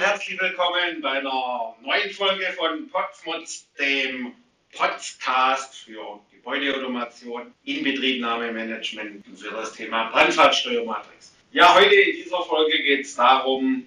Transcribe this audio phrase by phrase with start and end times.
[0.00, 4.32] und herzlich willkommen bei einer neuen Folge von Potsmods, dem
[4.72, 11.34] Podcast für Gebäudeautomation, Inbetriebnahmemanagement und für das Thema Brandfallsteuermatrix.
[11.52, 13.84] Ja, heute in dieser Folge geht es darum,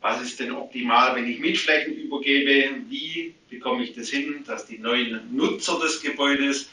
[0.00, 4.78] was ist denn optimal, wenn ich Mietflächen übergebe, wie bekomme ich das hin, dass die
[4.78, 6.70] neuen Nutzer des Gebäudes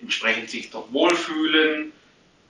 [0.00, 1.92] entsprechend sich dort wohlfühlen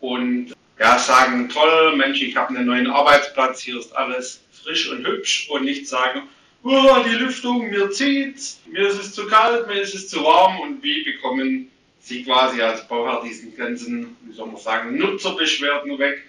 [0.01, 5.07] und ja, sagen, toll, Mensch, ich habe einen neuen Arbeitsplatz, hier ist alles frisch und
[5.07, 6.23] hübsch und nicht sagen,
[6.65, 8.35] oh, die Lüftung, mir zieht,
[8.67, 11.71] mir ist es zu kalt, mir ist es zu warm und wie bekommen
[12.01, 16.25] Sie quasi als Bauherr diesen ganzen, wie soll man sagen, Nutzerbeschwerden weg,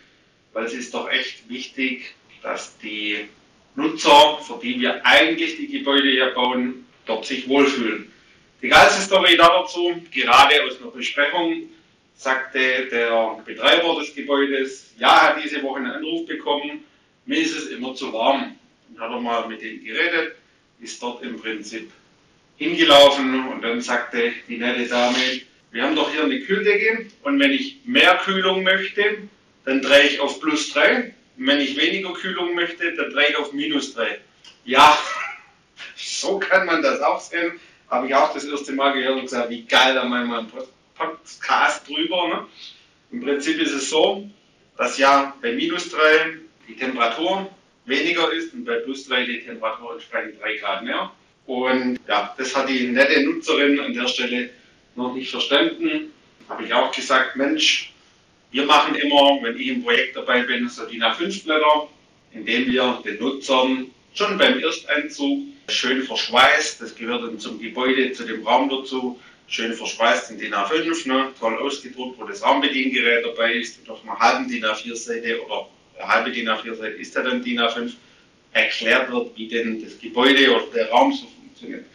[0.53, 2.13] weil es ist doch echt wichtig,
[2.43, 3.27] dass die
[3.75, 8.11] Nutzer, für die wir eigentlich die Gebäude hier bauen, dort sich wohlfühlen.
[8.61, 11.63] Die geilste Story dazu, gerade aus einer Besprechung,
[12.15, 16.83] sagte der Betreiber des Gebäudes, ja, er hat diese Woche einen Anruf bekommen,
[17.25, 18.55] mir ist es immer zu warm.
[18.89, 20.35] Dann hat er mal mit ihm geredet,
[20.79, 21.91] ist dort im Prinzip
[22.57, 27.51] hingelaufen und dann sagte die nette Dame, wir haben doch hier eine Kühldecke und wenn
[27.51, 29.17] ich mehr Kühlung möchte,
[29.65, 33.37] dann drehe ich auf plus 3 und wenn ich weniger Kühlung möchte, dann drehe ich
[33.37, 34.19] auf minus 3.
[34.65, 34.97] Ja,
[35.95, 37.59] so kann man das auch sehen.
[37.89, 40.47] Habe ich auch das erste Mal gehört und gesagt, wie geil, da mal ein
[40.95, 42.27] Podcast drüber.
[42.27, 42.47] Ne?
[43.11, 44.29] Im Prinzip ist es so,
[44.77, 45.99] dass ja bei minus 3
[46.67, 47.49] die Temperatur
[47.85, 51.11] weniger ist und bei plus 3 die Temperatur entsprechend 3 Grad mehr.
[51.45, 54.49] Und ja, das hat die nette Nutzerin an der Stelle
[54.95, 56.13] noch nicht verstanden.
[56.47, 57.93] Habe ich auch gesagt, Mensch,
[58.51, 61.89] wir machen immer, wenn ich im Projekt dabei bin, so DIN A5 Blätter,
[62.31, 68.25] indem wir den Nutzern schon beim Ersteinzug schön verschweißt, das gehört dann zum Gebäude, zu
[68.25, 73.53] dem Raum dazu, schön verschweißt in DIN A5, ne, toll ausgedruckt, wo das Raumbediengerät dabei
[73.53, 75.67] ist, und auf einer halben DIN A4-Seite oder
[75.97, 77.93] eine halbe DIN A4-Seite ist ja dann DIN A5,
[78.53, 81.85] erklärt wird, wie denn das Gebäude oder der Raum so funktioniert.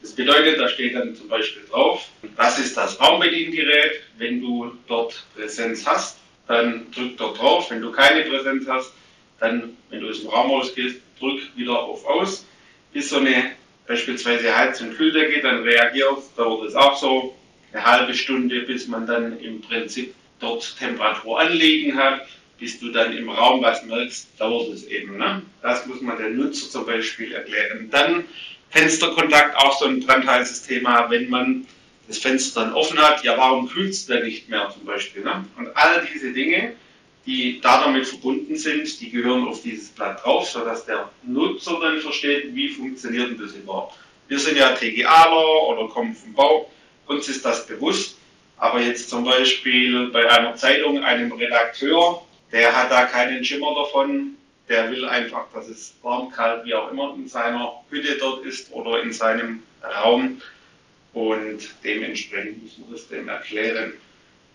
[0.00, 4.00] Das bedeutet, da steht dann zum Beispiel drauf, das ist das Raumbediengerät.
[4.16, 7.70] Wenn du dort Präsenz hast, dann drück dort drauf.
[7.70, 8.92] Wenn du keine Präsenz hast,
[9.40, 12.46] dann, wenn du aus dem Raum rausgehst, drück wieder auf Aus.
[12.92, 13.52] Bis so eine
[13.88, 17.34] beispielsweise Heiz- und Kühldecke dann reagiert, dauert es auch so
[17.72, 22.28] eine halbe Stunde, bis man dann im Prinzip dort Temperatur anliegen hat.
[22.58, 25.16] Bis du dann im Raum was merkst, dauert es eben.
[25.16, 25.42] Ne?
[25.62, 27.88] Das muss man dem Nutzer zum Beispiel erklären.
[27.90, 28.24] Dann
[28.70, 31.66] Fensterkontakt, auch so ein brandheißes Thema, wenn man
[32.08, 35.22] das Fenster dann offen hat, ja, warum kühlt es denn nicht mehr zum Beispiel?
[35.22, 35.44] Ne?
[35.56, 36.72] Und all diese Dinge,
[37.28, 42.00] die da damit verbunden sind, die gehören auf dieses Blatt drauf, sodass der Nutzer dann
[42.00, 43.98] versteht, wie funktioniert denn das überhaupt.
[44.28, 46.70] Wir sind ja TGAler oder kommen vom Bau,
[47.06, 48.16] uns ist das bewusst,
[48.56, 54.34] aber jetzt zum Beispiel bei einer Zeitung, einem Redakteur, der hat da keinen Schimmer davon,
[54.70, 58.72] der will einfach, dass es warm, kalt, wie auch immer in seiner Hütte dort ist
[58.72, 59.62] oder in seinem
[60.02, 60.40] Raum
[61.12, 63.92] und dementsprechend müssen wir das dem erklären.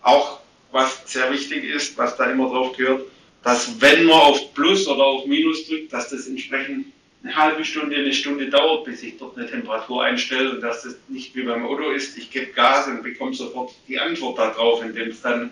[0.02, 0.40] Auch
[0.74, 3.06] was sehr wichtig ist, was da immer drauf gehört,
[3.44, 6.86] dass wenn man auf Plus oder auf Minus drückt, dass das entsprechend
[7.22, 10.96] eine halbe Stunde, eine Stunde dauert, bis ich dort eine Temperatur einstelle und dass das
[11.08, 15.10] nicht wie beim Auto ist, ich gebe Gas und bekomme sofort die Antwort darauf, indem
[15.10, 15.50] es dann,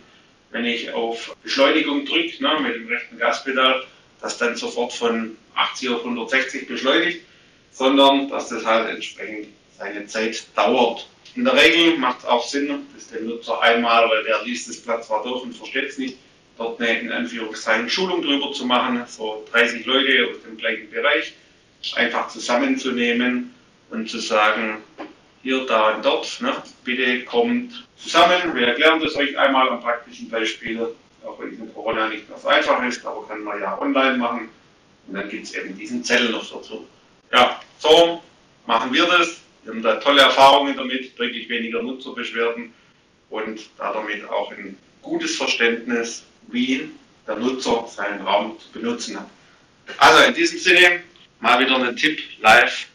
[0.51, 3.85] wenn ich auf Beschleunigung drücke, ne, mit dem rechten Gaspedal,
[4.21, 7.21] das dann sofort von 80 auf 160 beschleunigt,
[7.71, 11.07] sondern dass das halt entsprechend seine Zeit dauert.
[11.35, 14.77] In der Regel macht es auch Sinn, dass der Nutzer einmal, weil der liest das
[14.79, 16.19] Blatt zwar durch und versteht es nicht,
[16.59, 21.33] dort eine in Anführungszeichen Schulung drüber zu machen, so 30 Leute aus dem gleichen Bereich,
[21.97, 23.55] einfach zusammenzunehmen
[23.91, 24.79] und zu sagen,
[25.43, 26.55] hier, da und dort, ne,
[26.85, 30.87] bitte kommt zusammen, wir erklären das euch einmal am praktischen Beispiel,
[31.25, 34.49] auch wenn es in Corona nicht ganz einfach ist, aber kann man ja online machen
[35.09, 36.87] und dann gibt es eben diesen Zettel noch dazu.
[37.33, 38.23] Ja, so
[38.67, 39.41] machen wir das.
[39.63, 42.73] Wir haben da tolle Erfahrungen damit, deutlich weniger Nutzerbeschwerden
[43.31, 46.91] und damit auch ein gutes Verständnis, wie
[47.27, 49.31] der Nutzer seinen Raum zu benutzen hat.
[49.99, 51.03] Also in diesem Sinne
[51.41, 52.87] mal wieder ein Tipp live,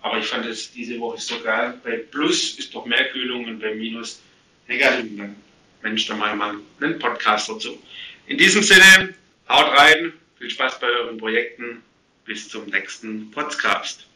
[0.00, 1.74] aber ich fand es diese Woche so geil.
[1.82, 4.20] Bei Plus ist doch mehr Kühlung und bei Minus
[4.68, 5.10] negativ.
[5.82, 7.82] Mensch, da mal mal einen Podcast dazu.
[8.26, 9.14] In diesem Sinne,
[9.48, 11.82] haut rein, viel Spaß bei euren Projekten,
[12.24, 14.06] bis zum nächsten Podcast.